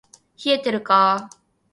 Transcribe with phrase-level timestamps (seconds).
[0.43, 1.39] 冷えてるか～